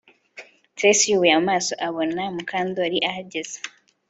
[0.75, 3.57] Trix yubuye amaso abona Mukandoli ahagaze